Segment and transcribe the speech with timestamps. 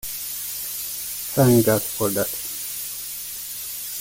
[0.03, 2.27] Thank God for that!